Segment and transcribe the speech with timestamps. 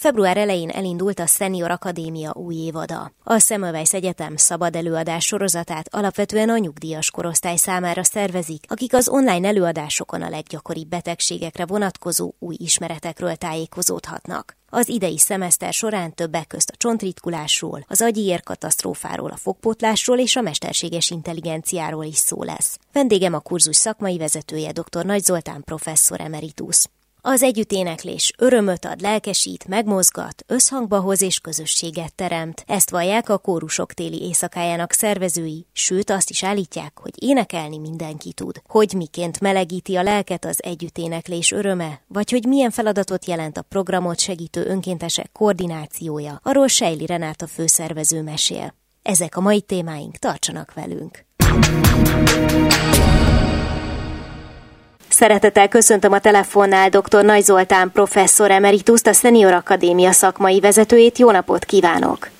[0.00, 3.12] Február elején elindult a Senior Akadémia új évada.
[3.24, 9.48] A Semmelweis Egyetem szabad előadás sorozatát alapvetően a nyugdíjas korosztály számára szervezik, akik az online
[9.48, 14.56] előadásokon a leggyakoribb betegségekre vonatkozó új ismeretekről tájékozódhatnak.
[14.68, 20.40] Az idei szemeszter során többek közt a csontritkulásról, az agyi katasztrófáról, a fogpotlásról és a
[20.40, 22.78] mesterséges intelligenciáról is szó lesz.
[22.92, 25.04] Vendégem a kurzus szakmai vezetője dr.
[25.04, 26.86] Nagy Zoltán professzor emeritus.
[27.22, 32.64] Az együtténeklés örömöt ad, lelkesít, megmozgat, összhangba hoz és közösséget teremt.
[32.66, 38.62] Ezt vallják a kórusok téli éjszakájának szervezői, sőt azt is állítják, hogy énekelni mindenki tud.
[38.66, 44.18] Hogy miként melegíti a lelket az együtténeklés öröme, vagy hogy milyen feladatot jelent a programot
[44.18, 48.74] segítő önkéntesek koordinációja, arról Sejli Renáta főszervező mesél.
[49.02, 51.24] Ezek a mai témáink, tartsanak velünk!
[55.20, 57.24] Szeretettel köszöntöm a telefonnál dr.
[57.24, 61.18] Nagy Zoltán professzor emerituszt, a Senior Akadémia szakmai vezetőjét.
[61.18, 62.39] Jó napot kívánok!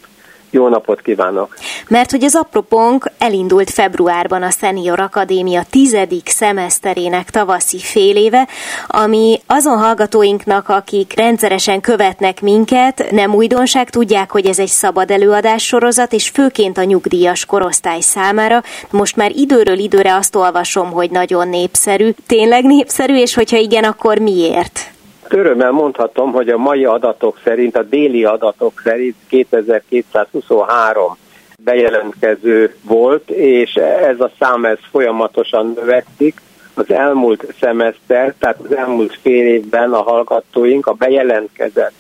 [0.51, 1.57] Jó napot kívánok!
[1.89, 8.49] Mert hogy az apropónk elindult februárban a Senior Akadémia tizedik szemeszterének tavaszi féléve,
[8.87, 15.67] ami azon hallgatóinknak, akik rendszeresen követnek minket, nem újdonság, tudják, hogy ez egy szabad előadás
[15.67, 18.63] sorozat, és főként a nyugdíjas korosztály számára.
[18.91, 22.11] Most már időről időre azt olvasom, hogy nagyon népszerű.
[22.27, 24.91] Tényleg népszerű, és hogyha igen, akkor miért?
[25.33, 31.17] Örömmel mondhatom, hogy a mai adatok szerint, a déli adatok szerint 2223
[31.65, 36.41] bejelentkező volt, és ez a szám ez folyamatosan növekszik.
[36.75, 41.93] Az elmúlt szemeszter, tehát az elmúlt fél évben a hallgatóink a bejelentkezett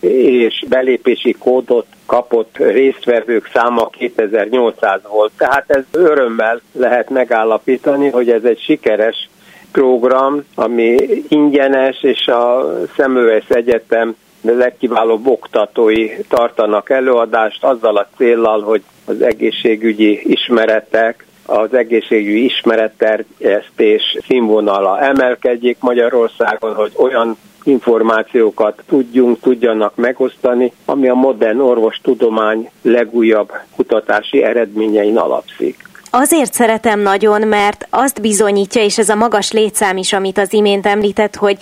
[0.00, 5.32] és belépési kódot kapott résztvevők száma 2800 volt.
[5.36, 9.29] Tehát ez örömmel lehet megállapítani, hogy ez egy sikeres
[9.72, 10.96] program, ami
[11.28, 20.20] ingyenes, és a Szemüvesz Egyetem legkiválóbb oktatói tartanak előadást azzal a céllal, hogy az egészségügyi
[20.24, 31.14] ismeretek, az egészségügyi ismeretterjesztés színvonala emelkedjék Magyarországon, hogy olyan információkat tudjunk, tudjanak megosztani, ami a
[31.14, 35.89] modern orvostudomány legújabb kutatási eredményein alapszik.
[36.12, 40.86] Azért szeretem nagyon, mert azt bizonyítja, és ez a magas létszám is, amit az imént
[40.86, 41.58] említett, hogy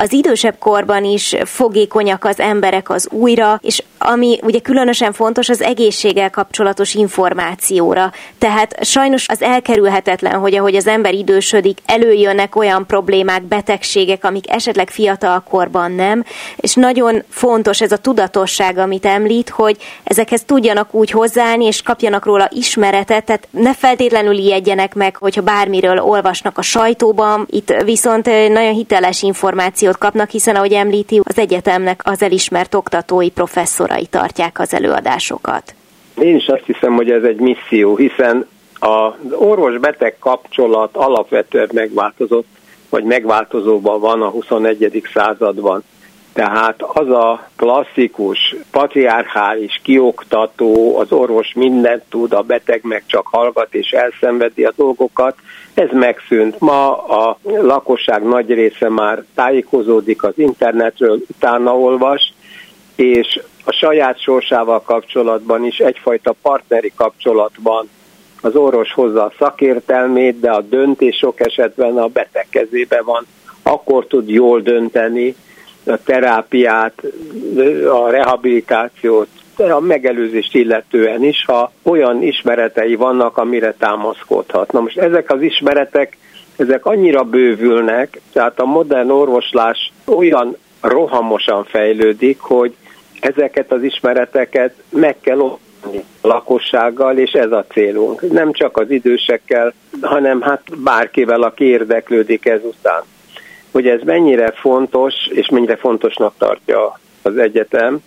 [0.00, 5.62] az idősebb korban is fogékonyak az emberek az újra, és ami ugye különösen fontos, az
[5.62, 8.12] egészséggel kapcsolatos információra.
[8.38, 14.90] Tehát sajnos az elkerülhetetlen, hogy ahogy az ember idősödik, előjönnek olyan problémák, betegségek, amik esetleg
[14.90, 16.24] fiatal korban nem,
[16.56, 22.24] és nagyon fontos ez a tudatosság, amit említ, hogy ezekhez tudjanak úgy hozzáállni, és kapjanak
[22.24, 28.72] róla ismeretet, tehát ne feltétlenül ijedjenek meg, hogyha bármiről olvasnak a sajtóban, itt viszont nagyon
[28.72, 29.22] hiteles
[29.88, 35.74] információt kapnak, hiszen ahogy említi, az egyetemnek az elismert oktatói professzorai tartják az előadásokat.
[36.20, 38.46] Én is azt hiszem, hogy ez egy misszió, hiszen
[38.78, 42.46] az orvos-beteg kapcsolat alapvetően megváltozott,
[42.88, 45.02] vagy megváltozóban van a 21.
[45.14, 45.82] században.
[46.38, 53.74] Tehát az a klasszikus, patriarchális, kioktató, az orvos mindent tud, a beteg meg csak hallgat
[53.74, 55.36] és elszenvedi a dolgokat,
[55.74, 56.60] ez megszűnt.
[56.60, 62.32] Ma a lakosság nagy része már tájékozódik az internetről, utána olvas,
[62.96, 67.88] és a saját sorsával kapcsolatban is egyfajta partneri kapcsolatban
[68.40, 73.26] az orvos hozza a szakértelmét, de a döntés sok esetben a beteg kezébe van.
[73.62, 75.34] Akkor tud jól dönteni,
[75.88, 77.02] a terápiát,
[77.90, 84.72] a rehabilitációt, a megelőzést illetően is, ha olyan ismeretei vannak, amire támaszkodhat.
[84.72, 86.16] Na most ezek az ismeretek,
[86.56, 92.74] ezek annyira bővülnek, tehát a modern orvoslás olyan rohamosan fejlődik, hogy
[93.20, 98.32] ezeket az ismereteket meg kell osztani lakossággal, és ez a célunk.
[98.32, 103.02] Nem csak az idősekkel, hanem hát bárkivel, aki érdeklődik ezután
[103.72, 107.98] hogy ez mennyire fontos, és mennyire fontosnak tartja az egyetem,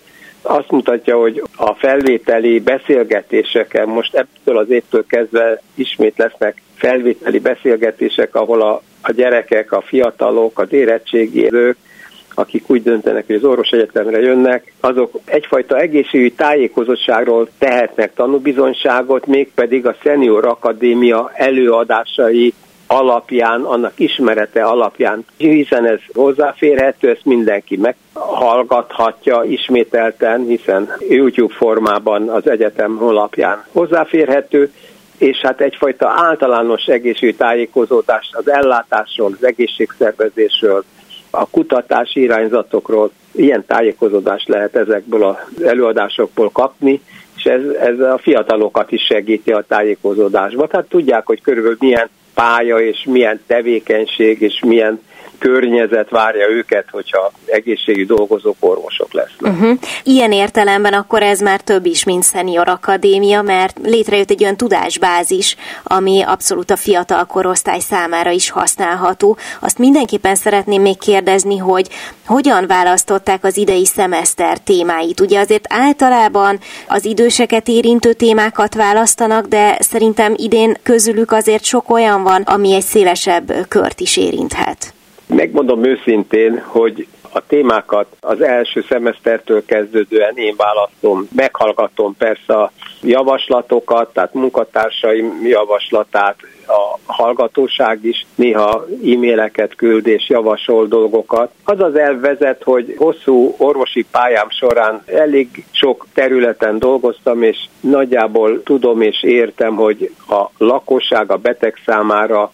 [0.41, 8.35] azt mutatja, hogy a felvételi beszélgetéseken most ebből az évtől kezdve ismét lesznek felvételi beszélgetések,
[8.35, 11.77] ahol a, a gyerekek, a fiatalok, az érettségizők,
[12.33, 19.85] akik úgy döntenek, hogy az orvos egyetemre jönnek, azok egyfajta egészségügyi tájékozottságról tehetnek tanúbizonyságot, mégpedig
[19.85, 22.53] a Senior Akadémia előadásai
[22.91, 32.49] alapján, annak ismerete alapján, hiszen ez hozzáférhető, ezt mindenki meghallgathatja ismételten, hiszen YouTube formában az
[32.49, 34.73] egyetem honlapján hozzáférhető,
[35.17, 40.83] és hát egyfajta általános egészségügyi tájékozódást az ellátásról, az egészségszervezésről,
[41.29, 47.01] a kutatási irányzatokról, ilyen tájékozódást lehet ezekből az előadásokból kapni,
[47.37, 50.67] és ez, ez a fiatalokat is segíti a tájékozódásba.
[50.67, 55.01] Tehát tudják, hogy körülbelül milyen pálya és milyen tevékenység és milyen
[55.41, 59.51] környezet várja őket, hogyha egészségügyi dolgozók, orvosok lesznek.
[59.51, 59.77] Uh-huh.
[60.03, 65.55] Ilyen értelemben akkor ez már több is, mint Senior Akadémia, mert létrejött egy olyan tudásbázis,
[65.83, 69.37] ami abszolút a fiatal korosztály számára is használható.
[69.59, 71.87] Azt mindenképpen szeretném még kérdezni, hogy
[72.25, 75.19] hogyan választották az idei szemeszter témáit.
[75.19, 82.23] Ugye azért általában az időseket érintő témákat választanak, de szerintem idén közülük azért sok olyan
[82.23, 84.93] van, ami egy szélesebb kört is érinthet.
[85.35, 94.13] Megmondom őszintén, hogy a témákat az első szemesztertől kezdődően én választom, meghallgatom persze a javaslatokat,
[94.13, 96.35] tehát munkatársaim javaslatát,
[96.67, 101.51] a hallgatóság is néha e-maileket küld és javasol dolgokat.
[101.63, 109.01] Az az elvezet, hogy hosszú orvosi pályám során elég sok területen dolgoztam, és nagyjából tudom
[109.01, 112.51] és értem, hogy a lakosság a beteg számára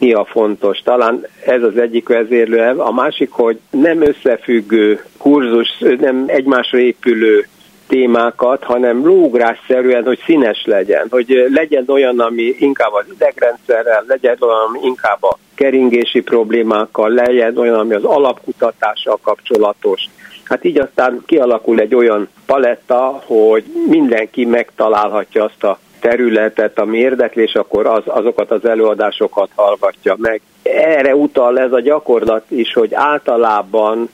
[0.00, 0.78] mi a fontos.
[0.78, 7.46] Talán ez az egyik vezérlő A másik, hogy nem összefüggő kurzus, nem egymásra épülő
[7.90, 14.64] témákat, hanem lógrásszerűen, hogy színes legyen, hogy legyen olyan, ami inkább az idegrendszerrel, legyen olyan,
[14.68, 20.08] ami inkább a keringési problémákkal, legyen olyan, ami az alapkutatással kapcsolatos.
[20.44, 27.54] Hát így aztán kialakul egy olyan paletta, hogy mindenki megtalálhatja azt a területet, ami érdeklés,
[27.54, 30.40] akkor az, azokat az előadásokat hallgatja meg.
[30.62, 34.08] Erre utal ez a gyakorlat is, hogy általában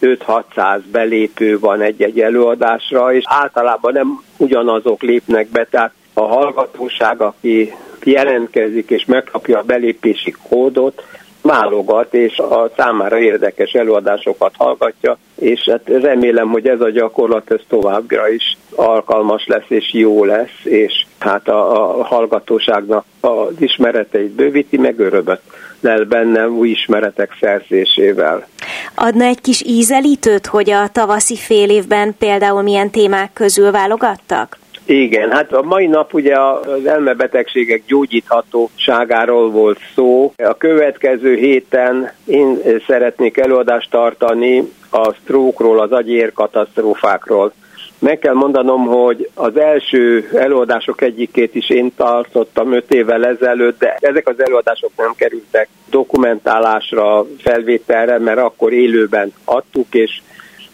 [0.00, 7.74] 5-600 belépő van egy-egy előadásra, és általában nem ugyanazok lépnek be, tehát a hallgatóság, aki
[8.04, 11.02] jelentkezik és megkapja a belépési kódot,
[11.42, 17.60] válogat, és a számára érdekes előadásokat hallgatja, és hát remélem, hogy ez a gyakorlat ez
[17.68, 24.76] továbbra is alkalmas lesz és jó lesz, és hát a, a hallgatóságnak az ismereteit bővíti,
[24.76, 25.40] meg örömet
[25.80, 28.46] lel bennem új ismeretek szerzésével.
[28.94, 34.58] Adna egy kis ízelítőt, hogy a tavaszi fél évben például milyen témák közül válogattak?
[34.84, 40.32] Igen, hát a mai nap ugye az elmebetegségek gyógyíthatóságáról volt szó.
[40.36, 47.52] A következő héten én szeretnék előadást tartani a sztrókról, az agyér katasztrófákról.
[48.02, 53.96] Meg kell mondanom, hogy az első előadások egyikét is én tartottam öt évvel ezelőtt, de
[54.00, 60.22] ezek az előadások nem kerültek dokumentálásra, felvételre, mert akkor élőben adtuk, és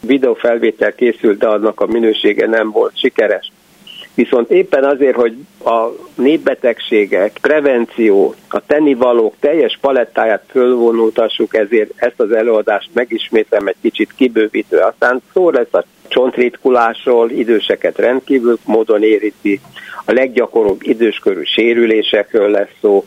[0.01, 3.53] videófelvétel készült, de annak a minősége nem volt sikeres.
[4.15, 5.35] Viszont éppen azért, hogy
[5.65, 14.13] a népbetegségek, prevenció, a tennivalók teljes palettáját fölvonultassuk, ezért ezt az előadást megismétlem egy kicsit
[14.17, 14.79] kibővítő.
[14.79, 19.61] Aztán szó lesz a csontritkulásról, időseket rendkívül módon érinti,
[20.05, 23.05] a leggyakoribb időskörű sérülésekről lesz szó,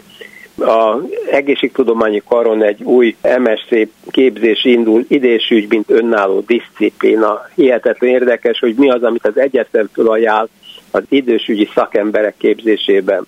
[0.57, 7.41] a egészségtudományi karon egy új MSC képzés indul, idésügy, mint önálló diszciplína.
[7.55, 10.49] Hihetetlen érdekes, hogy mi az, amit az egyetemtől ajánl
[10.91, 13.25] az idősügyi szakemberek képzésében.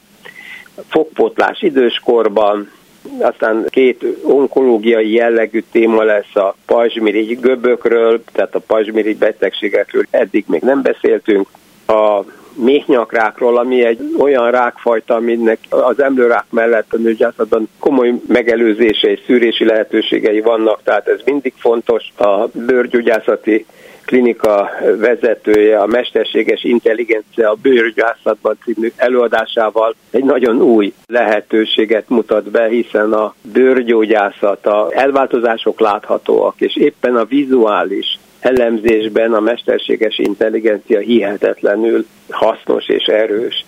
[0.89, 2.71] Fogpotlás időskorban,
[3.19, 10.61] aztán két onkológiai jellegű téma lesz a pajzsmirigy göbökről, tehát a pajzsmirigy betegségekről eddig még
[10.61, 11.47] nem beszéltünk.
[11.87, 12.23] A
[12.55, 19.65] méhnyakrákról, ami egy olyan rákfajta, aminek az emlőrák mellett a nőgyászatban komoly megelőzése és szűrési
[19.65, 22.03] lehetőségei vannak, tehát ez mindig fontos.
[22.17, 23.65] A bőrgyógyászati
[24.05, 32.67] klinika vezetője, a mesterséges intelligencia a bőrgyászatban című előadásával egy nagyon új lehetőséget mutat be,
[32.67, 42.05] hiszen a bőrgyógyászat, a elváltozások láthatóak, és éppen a vizuális elemzésben a mesterséges intelligencia hihetetlenül
[42.29, 43.65] hasznos és erős.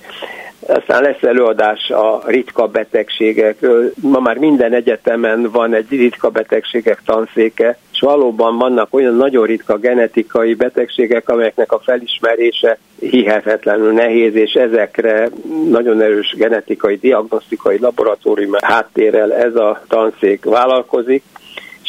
[0.59, 3.91] Aztán lesz előadás a ritka betegségekről.
[4.01, 9.77] Ma már minden egyetemen van egy ritka betegségek tanszéke, és valóban vannak olyan nagyon ritka
[9.77, 15.29] genetikai betegségek, amelyeknek a felismerése hihetetlenül nehéz, és ezekre
[15.69, 21.23] nagyon erős genetikai, diagnosztikai laboratórium háttérrel ez a tanszék vállalkozik,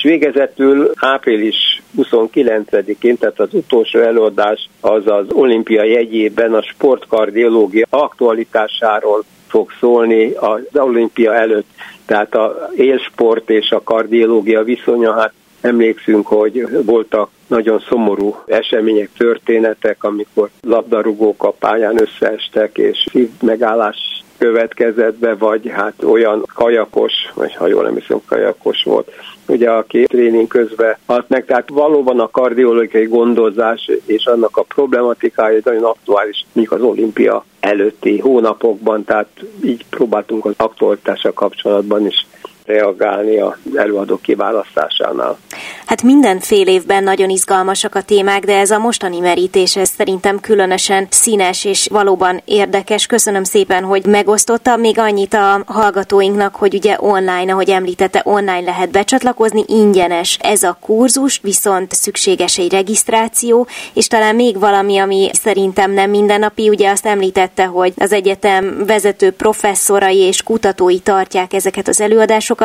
[0.07, 9.71] végezetül április 29-én, tehát az utolsó előadás az az olimpia jegyében a sportkardiológia aktualitásáról fog
[9.81, 11.67] szólni az olimpia előtt.
[12.07, 20.05] Tehát a élsport és a kardiológia viszonya, hát emlékszünk, hogy voltak nagyon szomorú események, történetek,
[20.05, 23.07] amikor labdarúgók a pályán összeestek, és
[23.41, 29.12] megállás következett be, vagy hát olyan kajakos, vagy ha jól nem hiszem, kajakos volt,
[29.49, 35.61] ugye aki tréning közben halt meg, tehát valóban a kardiológiai gondozás és annak a problematikája
[35.64, 39.28] nagyon aktuális, mondjuk az olimpia előtti hónapokban, tehát
[39.64, 42.26] így próbáltunk az aktualitással kapcsolatban is
[42.67, 45.39] reagálni az előadók kiválasztásánál.
[45.87, 50.41] Hát minden fél évben nagyon izgalmasak a témák, de ez a mostani merítés, ez szerintem
[50.41, 53.07] különösen színes és valóban érdekes.
[53.07, 58.91] Köszönöm szépen, hogy megosztotta még annyit a hallgatóinknak, hogy ugye online, ahogy említette, online lehet
[58.91, 65.91] becsatlakozni, ingyenes ez a kurzus, viszont szükséges egy regisztráció, és talán még valami, ami szerintem
[65.91, 72.01] nem mindennapi, ugye azt említette, hogy az egyetem vezető professzorai és kutatói tartják ezeket az
[72.01, 72.56] előadásokat,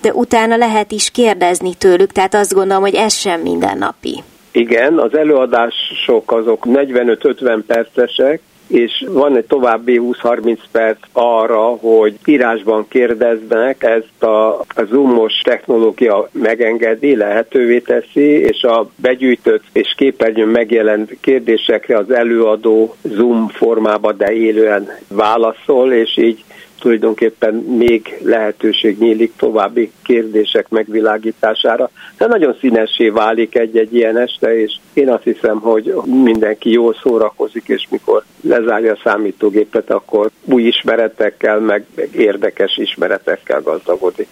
[0.00, 4.22] de utána lehet is kérdezni tőlük, tehát azt gondolom, hogy ez sem mindennapi.
[4.52, 12.88] Igen, az előadások azok 45-50 percesek, és van egy további 20-30 perc arra, hogy írásban
[12.88, 21.16] kérdeznek, ezt a, a Zoomos technológia megengedi, lehetővé teszi, és a begyűjtött és képernyőn megjelent
[21.20, 26.44] kérdésekre az előadó Zoom formában, de élően válaszol, és így
[26.78, 31.90] tulajdonképpen még lehetőség nyílik további kérdések megvilágítására.
[32.18, 37.68] De nagyon színessé válik egy-egy ilyen este, és én azt hiszem, hogy mindenki jól szórakozik,
[37.68, 44.28] és mikor lezárja a számítógépet, akkor új ismeretekkel, meg érdekes ismeretekkel gazdagodik.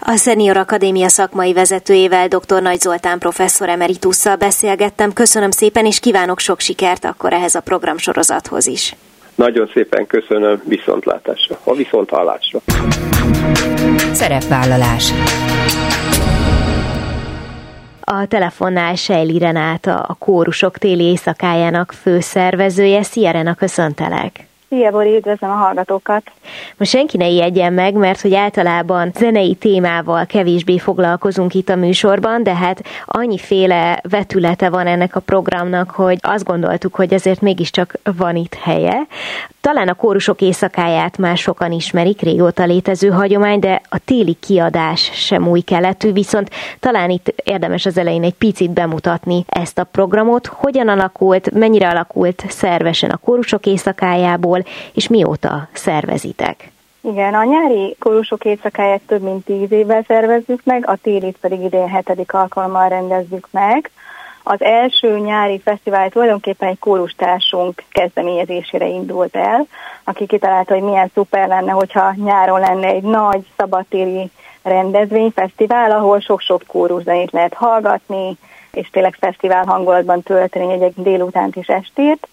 [0.00, 2.62] A Senior Akadémia szakmai vezetőjével, dr.
[2.62, 5.12] Nagy Zoltán professzor emeritusszal beszélgettem.
[5.12, 8.94] Köszönöm szépen, és kívánok sok sikert akkor ehhez a programsorozathoz is.
[9.38, 12.58] Nagyon szépen köszönöm viszontlátásra, a viszonthallásra.
[14.12, 15.12] Szerepvállalás.
[18.00, 23.02] A telefonnál Sejli Renáta, a kórusok téli éjszakájának főszervezője.
[23.02, 24.47] Szia Rena, köszöntelek!
[24.70, 26.22] Szia, Bori, üdvözlöm a hallgatókat!
[26.76, 32.42] Most senki ne ijedjen meg, mert hogy általában zenei témával kevésbé foglalkozunk itt a műsorban,
[32.42, 38.36] de hát annyiféle vetülete van ennek a programnak, hogy azt gondoltuk, hogy ezért mégiscsak van
[38.36, 39.06] itt helye.
[39.60, 45.48] Talán a kórusok éjszakáját már sokan ismerik, régóta létező hagyomány, de a téli kiadás sem
[45.48, 50.88] új keletű, viszont talán itt érdemes az elején egy picit bemutatni ezt a programot, hogyan
[50.88, 54.57] alakult, mennyire alakult szervesen a kórusok éjszakájából,
[54.94, 56.70] és mióta szervezitek.
[57.00, 61.88] Igen, a nyári kórusok éjszakáját több mint tíz évvel szervezzük meg, a télit pedig idén
[61.88, 63.90] hetedik alkalommal rendezzük meg.
[64.42, 69.66] Az első nyári fesztivál tulajdonképpen egy kórustársunk kezdeményezésére indult el,
[70.04, 74.30] aki kitalálta, hogy milyen szuper lenne, hogyha nyáron lenne egy nagy szabadtéri
[74.62, 78.36] rendezvény, fesztivál, ahol sok-sok kóruszenét lehet hallgatni,
[78.72, 82.28] és tényleg fesztivál hangulatban tölteni egy délutánt és estét.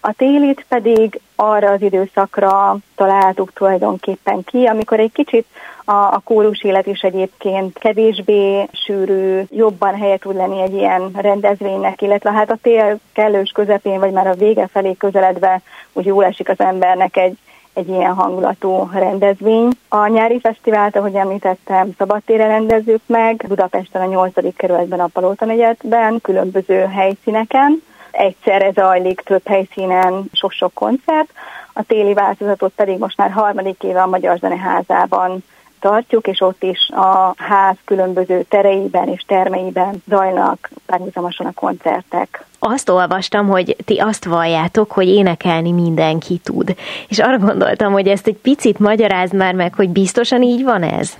[0.00, 5.46] A télit pedig arra az időszakra találtuk tulajdonképpen ki, amikor egy kicsit
[5.84, 12.02] a, a kórus élet is egyébként kevésbé sűrű, jobban helyet tud lenni egy ilyen rendezvénynek,
[12.02, 16.48] illetve hát a tél kellős közepén, vagy már a vége felé közeledve úgy jól esik
[16.48, 17.36] az embernek egy,
[17.74, 19.70] egy ilyen hangulatú rendezvény.
[19.88, 24.56] A nyári fesztivált, ahogy említettem, szabadtére rendezzük meg, Budapesten a 8.
[24.56, 31.28] kerületben a Palota negyedben, különböző helyszíneken, egyszerre zajlik több helyszínen sok-sok koncert.
[31.72, 35.44] A téli változatot pedig most már harmadik éve a Magyar Zeneházában
[35.80, 42.44] tartjuk, és ott is a ház különböző tereiben és termeiben zajlanak párhuzamosan a koncertek.
[42.58, 46.76] Azt olvastam, hogy ti azt valljátok, hogy énekelni mindenki tud.
[47.08, 51.16] És arra gondoltam, hogy ezt egy picit magyarázd már meg, hogy biztosan így van ez?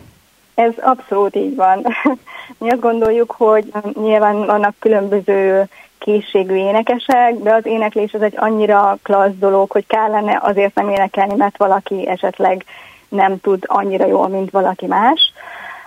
[0.54, 1.86] Ez abszolút így van.
[2.58, 5.68] Mi azt gondoljuk, hogy nyilván vannak különböző
[6.00, 11.34] készségű énekesek, de az éneklés az egy annyira klassz dolog, hogy kellene azért nem énekelni,
[11.36, 12.64] mert valaki esetleg
[13.08, 15.32] nem tud annyira jól, mint valaki más.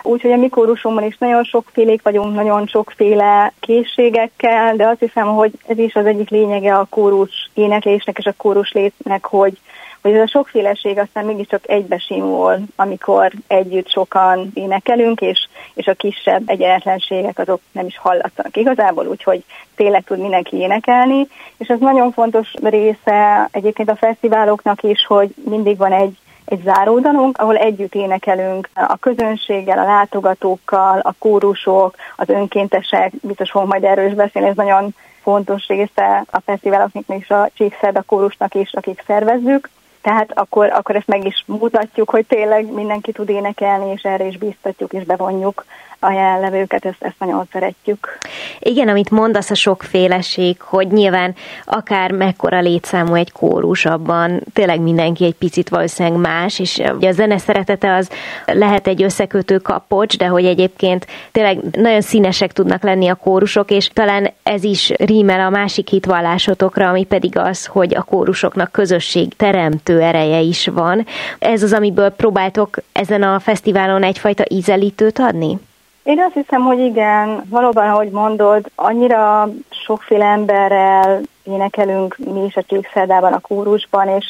[0.02, 5.52] Úgyhogy a mi kórusomban is nagyon sokfélék vagyunk, nagyon sokféle készségekkel, de azt hiszem, hogy
[5.66, 9.58] ez is az egyik lényege a kórus éneklésnek és a kórus létnek, hogy,
[10.04, 16.42] hogy ez a sokféleség aztán mégiscsak egybesimul, amikor együtt sokan énekelünk, és, és a kisebb
[16.46, 19.44] egyenetlenségek azok nem is hallatszanak igazából, úgyhogy
[19.74, 25.76] tényleg tud mindenki énekelni, és ez nagyon fontos része egyébként a fesztiváloknak is, hogy mindig
[25.76, 33.12] van egy egy záródalunk, ahol együtt énekelünk a közönséggel, a látogatókkal, a kórusok, az önkéntesek,
[33.22, 38.02] biztos fogom majd erről is beszélni, ez nagyon fontos része a fesztiváloknak és a Csíkszerda
[38.02, 39.68] kórusnak is, akik szervezzük.
[40.04, 44.38] Tehát akkor, akkor ezt meg is mutatjuk, hogy tényleg mindenki tud énekelni, és erre is
[44.38, 45.64] biztatjuk és bevonjuk
[46.04, 48.18] a jelenlevőket, ezt, ezt nagyon szeretjük.
[48.58, 51.34] Igen, amit mondasz a sokféleség, hogy nyilván
[51.64, 57.12] akár mekkora létszámú egy kórus, abban tényleg mindenki egy picit valószínűleg más, és ugye a
[57.12, 58.10] zene szeretete az
[58.46, 63.88] lehet egy összekötő kapocs, de hogy egyébként tényleg nagyon színesek tudnak lenni a kórusok, és
[63.88, 70.00] talán ez is rímel a másik hitvallásotokra, ami pedig az, hogy a kórusoknak közösség teremtő
[70.00, 71.06] ereje is van.
[71.38, 75.58] Ez az, amiből próbáltok ezen a fesztiválon egyfajta ízelítőt adni?
[76.04, 82.62] Én azt hiszem, hogy igen, valóban, ahogy mondod, annyira sokféle emberrel énekelünk mi is a
[82.62, 84.24] Csíkszerdában, a kórusban, és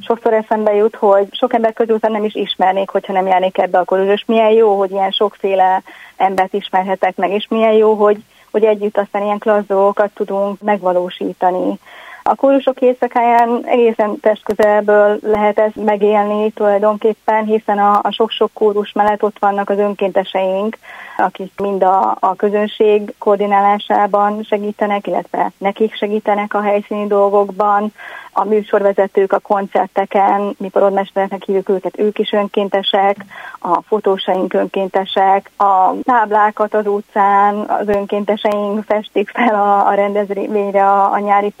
[0.00, 3.84] sokszor eszembe jut, hogy sok ember közül nem is ismernék, hogyha nem járnék ebbe a
[3.84, 5.82] kórusba, és milyen jó, hogy ilyen sokféle
[6.16, 11.78] embert ismerhetek meg, és milyen jó, hogy, hogy együtt aztán ilyen klassz dolgokat tudunk megvalósítani.
[12.22, 19.22] A kórusok éjszakáján egészen testközelből lehet ezt megélni tulajdonképpen, hiszen a, a sok-sok kórus mellett
[19.22, 20.78] ott vannak az önkénteseink,
[21.16, 27.92] akik mind a, a közönség koordinálásában segítenek, illetve nekik segítenek a helyszíni dolgokban,
[28.32, 33.16] a műsorvezetők a koncerteken, mi porodmestereknek hívjuk őket, ők is önkéntesek,
[33.58, 41.12] a fotósaink önkéntesek, a táblákat az utcán az önkénteseink festik fel a, a rendezvényre a,
[41.12, 41.52] a nyári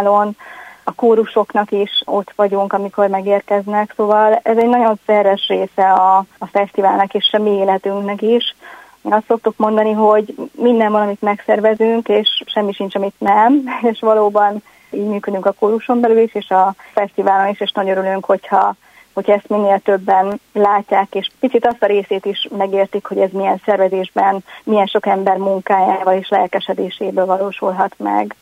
[0.00, 0.36] fesztiválon,
[0.84, 6.46] a kórusoknak is ott vagyunk, amikor megérkeznek, szóval ez egy nagyon szerves része a, a
[6.46, 8.56] fesztiválnak és a mi életünknek is.
[9.02, 14.62] Én azt szoktuk mondani, hogy minden valamit megszervezünk, és semmi sincs, amit nem, és valóban
[14.90, 18.74] így működünk a kóruson belül is, és a fesztiválon is, és nagyon örülünk, hogyha
[19.12, 23.60] hogyha ezt minél többen látják, és picit azt a részét is megértik, hogy ez milyen
[23.64, 28.34] szervezésben, milyen sok ember munkájával és lelkesedéséből valósulhat meg.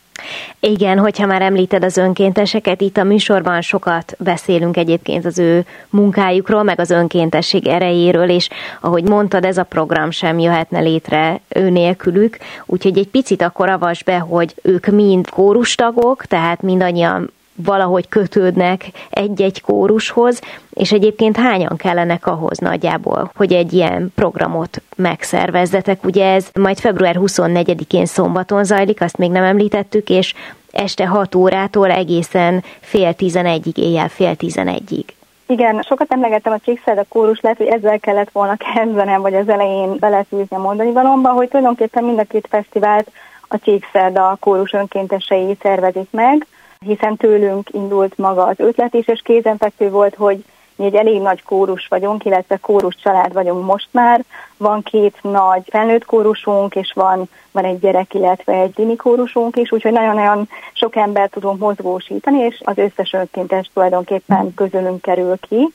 [0.60, 6.62] Igen, hogyha már említed az önkénteseket, itt a műsorban sokat beszélünk egyébként az ő munkájukról,
[6.62, 8.48] meg az önkéntesség erejéről, és
[8.80, 14.02] ahogy mondtad, ez a program sem jöhetne létre ő nélkülük, úgyhogy egy picit akkor avas
[14.02, 17.30] be, hogy ők mind kórustagok, tehát mindannyian
[17.64, 20.40] valahogy kötődnek egy-egy kórushoz,
[20.70, 26.04] és egyébként hányan kellenek ahhoz nagyjából, hogy egy ilyen programot megszervezzetek.
[26.04, 30.34] Ugye ez majd február 24-én szombaton zajlik, azt még nem említettük, és
[30.70, 35.04] este 6 órától egészen fél tizenegyig, éjjel fél tizenegyig.
[35.46, 39.48] Igen, sokat emlegettem a Csíkszed a kórus, lehet, hogy ezzel kellett volna kezdenem, vagy az
[39.48, 43.10] elején beletűzni a mondani valomba, hogy tulajdonképpen mind a két fesztivált
[43.48, 46.46] a Csíkszed a kórus önkéntesei szervezik meg,
[46.78, 50.44] hiszen tőlünk indult maga az ötlet is, és kézenfekvő volt, hogy
[50.78, 54.24] mi egy elég nagy kórus vagyunk, illetve kórus család vagyunk most már.
[54.56, 59.72] Van két nagy felnőtt kórusunk, és van, van egy gyerek, illetve egy dini kórusunk is,
[59.72, 65.68] úgyhogy nagyon-nagyon sok ember tudunk mozgósítani, és az összes önkéntes tulajdonképpen közülünk kerül ki.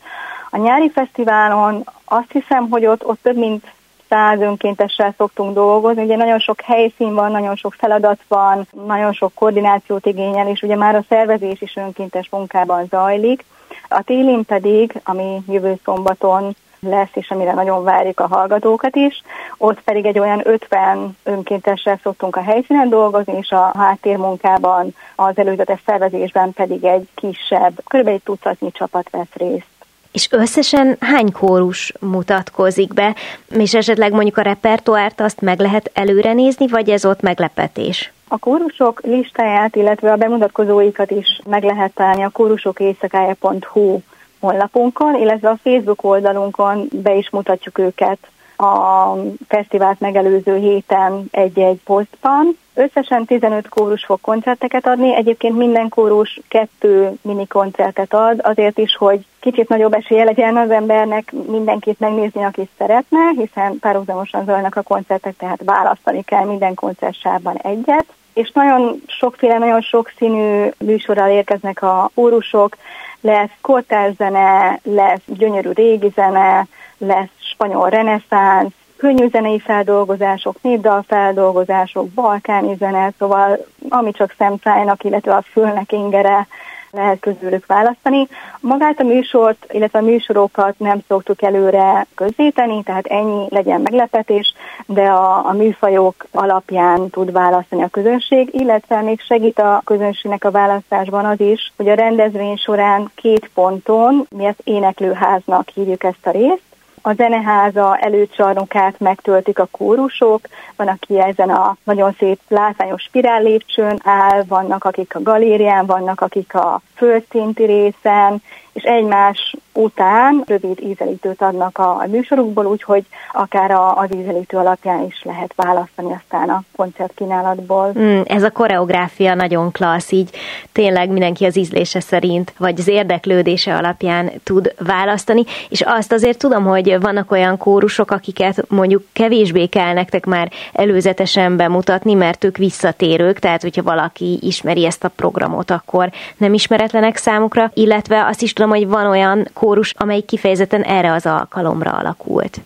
[0.50, 3.66] A nyári fesztiválon azt hiszem, hogy ott, ott több mint
[4.14, 6.04] száz önkéntessel szoktunk dolgozni.
[6.04, 10.76] Ugye nagyon sok helyszín van, nagyon sok feladat van, nagyon sok koordinációt igényel, és ugye
[10.76, 13.46] már a szervezés is önkéntes munkában zajlik.
[13.90, 19.22] A télén pedig, ami jövő szombaton lesz, és amire nagyon várjuk a hallgatókat is.
[19.58, 25.82] Ott pedig egy olyan 50 önkéntessel szoktunk a helyszínen dolgozni, és a háttérmunkában, az előzetes
[25.86, 28.08] szervezésben pedig egy kisebb, kb.
[28.08, 29.73] egy tucatnyi csapat vesz részt.
[30.14, 33.16] És összesen hány kórus mutatkozik be,
[33.50, 38.12] és esetleg mondjuk a repertoárt azt meg lehet előre nézni, vagy ez ott meglepetés?
[38.28, 44.00] A kórusok listáját, illetve a bemutatkozóikat is meg lehet találni a kórusokéjszakája.hu
[44.40, 48.18] honlapunkon, illetve a Facebook oldalunkon be is mutatjuk őket
[48.64, 52.58] a fesztivált megelőző héten egy-egy posztban.
[52.74, 58.96] Összesen 15 kórus fog koncerteket adni, egyébként minden kórus kettő mini koncertet ad, azért is,
[58.96, 64.82] hogy kicsit nagyobb esélye legyen az embernek mindenkit megnézni, aki szeretne, hiszen párhuzamosan zajlanak a
[64.82, 68.06] koncertek, tehát választani kell minden koncertsában egyet.
[68.34, 72.78] És nagyon sokféle, nagyon sokszínű műsorral érkeznek a kórusok,
[73.22, 82.76] lesz kortárzene, lesz gyönyörű régi zene, lesz spanyol reneszánsz, könnyű zenei feldolgozások, népdal feldolgozások, balkáni
[82.76, 86.48] zene, szóval ami csak szemszájnak, illetve a fülnek ingere
[86.94, 88.28] lehet közülük választani.
[88.60, 94.54] Magát a műsort, illetve a műsorokat nem szoktuk előre közzéteni, tehát ennyi legyen meglepetés,
[94.86, 100.52] de a, a műfajok alapján tud választani a közönség, illetve még segít a közönségnek a
[100.52, 106.32] választásban az is, hogy a rendezvény során két ponton, mi ezt éneklőháznak hívjuk ezt a
[106.32, 106.73] részt,
[107.06, 110.42] a zeneháza előcsarnokát megtöltik a kórusok,
[110.76, 116.22] van, aki ezen a nagyon szép látványos spirál lépcsőn áll, vannak, akik a galérián, vannak,
[116.22, 118.42] akik a földszinti részen,
[118.74, 125.24] és egymás után rövid ízelítőt adnak a műsorukból, úgyhogy akár a, az ízelítő alapján is
[125.24, 127.92] lehet választani aztán a koncertkínálatból.
[128.00, 130.30] Mm, ez a koreográfia nagyon klassz, így
[130.72, 136.64] tényleg mindenki az ízlése szerint, vagy az érdeklődése alapján tud választani, és azt azért tudom,
[136.64, 143.40] hogy vannak olyan kórusok, akiket mondjuk kevésbé kell nektek már előzetesen bemutatni, mert ők visszatérők,
[143.40, 146.54] tehát hogyha valaki ismeri ezt a programot, akkor nem
[146.84, 151.92] ismeretlenek számukra, illetve azt is tudom, hogy van olyan kórus, amelyik kifejezetten erre az alkalomra
[151.92, 152.60] alakult.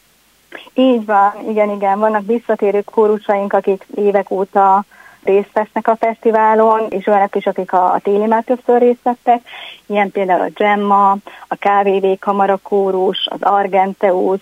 [0.74, 2.00] Így van, igen, igen.
[2.00, 4.84] Vannak visszatérő kórusaink, akik évek óta
[5.24, 9.42] részt vesznek a fesztiválon, és olyanok is, akik a, a téli már többször részt vettek,
[9.86, 11.12] ilyen például a Gemma,
[11.48, 14.40] a KVV Kamara kórus, az Argenteus,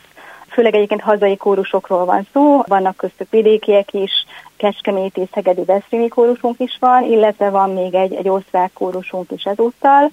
[0.55, 4.11] főleg egyébként hazai kórusokról van szó, vannak köztük vidékiek is,
[4.57, 10.11] Kecskeméti Szegedi Veszprémi kórusunk is van, illetve van még egy, egy osztrák kórusunk is ezúttal,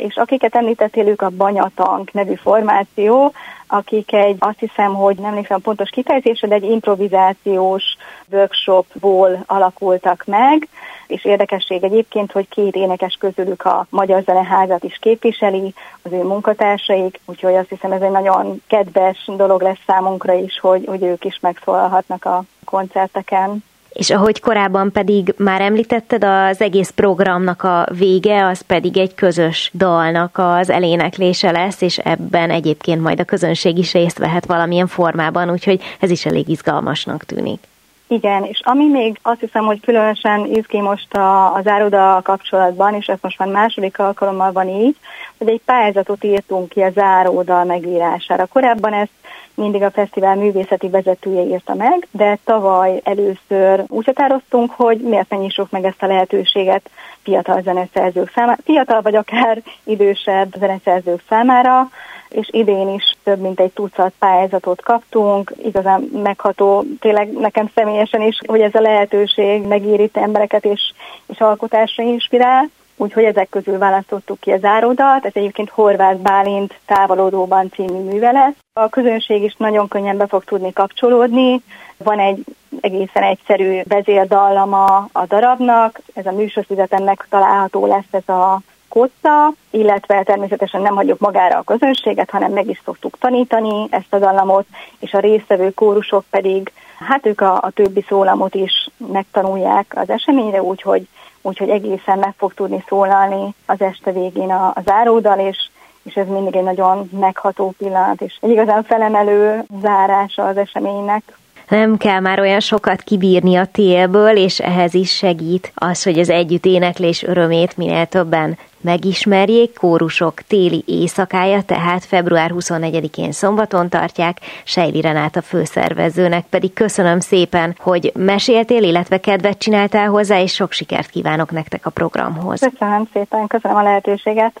[0.00, 3.32] és akiket említettél, ők a Banyatank nevű formáció,
[3.66, 7.84] akik egy, azt hiszem, hogy nem emlékszem pontos kifejezésre, de egy improvizációs
[8.30, 10.68] workshopból alakultak meg,
[11.06, 17.20] és érdekesség egyébként, hogy két énekes közülük a Magyar Zeneházat is képviseli, az ő munkatársaik,
[17.24, 21.38] úgyhogy azt hiszem ez egy nagyon kedves dolog lesz számunkra is, hogy, hogy ők is
[21.40, 23.64] megszólalhatnak a koncerteken
[23.96, 29.70] és ahogy korábban pedig már említetted, az egész programnak a vége, az pedig egy közös
[29.74, 35.50] dalnak az eléneklése lesz, és ebben egyébként majd a közönség is részt vehet valamilyen formában,
[35.50, 37.60] úgyhogy ez is elég izgalmasnak tűnik.
[38.08, 43.06] Igen, és ami még azt hiszem, hogy különösen izgi most a, az ároda kapcsolatban, és
[43.06, 44.96] ez most már második alkalommal van így,
[45.38, 48.46] hogy egy pályázatot írtunk ki a záródal megírására.
[48.46, 49.10] Korábban ezt
[49.54, 55.36] mindig a fesztivál művészeti vezetője írta meg, de tavaly először úgy határoztunk, hogy miért ne
[55.36, 56.90] nyissuk meg ezt a lehetőséget
[57.22, 61.88] fiatal zeneszerzők számára, fiatal vagy akár idősebb zeneszerzők számára,
[62.28, 68.40] és idén is több mint egy tucat pályázatot kaptunk, igazán megható, tényleg nekem személyesen is,
[68.46, 70.92] hogy ez a lehetőség megírít embereket és,
[71.26, 72.68] és alkotásra inspirál.
[72.96, 78.54] Úgyhogy ezek közül választottuk ki a záródalt, ez egyébként Horváth Bálint távolodóban című műve lesz.
[78.72, 81.62] A közönség is nagyon könnyen be fog tudni kapcsolódni.
[81.96, 82.44] Van egy
[82.80, 88.60] egészen egyszerű vezérdallama a darabnak, ez a műsorszüzeten megtalálható lesz ez a
[88.96, 94.18] kotta, illetve természetesen nem hagyjuk magára a közönséget, hanem meg is szoktuk tanítani ezt a
[94.18, 94.66] dallamot,
[94.98, 100.62] és a résztvevő kórusok pedig, hát ők a, a többi szólamot is megtanulják az eseményre,
[100.62, 101.08] úgyhogy
[101.42, 105.68] úgyhogy egészen meg fog tudni szólalni az este végén a, az áródal, és,
[106.02, 111.22] és ez mindig egy nagyon megható pillanat, és egy igazán felemelő zárása az eseménynek
[111.68, 116.30] nem kell már olyan sokat kibírni a télből, és ehhez is segít az, hogy az
[116.30, 119.78] együtt éneklés örömét minél többen megismerjék.
[119.78, 124.38] Kórusok téli éjszakája, tehát február 24-én szombaton tartják.
[124.64, 130.72] Sejli Renát a főszervezőnek pedig köszönöm szépen, hogy meséltél, illetve kedvet csináltál hozzá, és sok
[130.72, 132.60] sikert kívánok nektek a programhoz.
[132.60, 134.60] Köszönöm szépen, köszönöm a lehetőséget.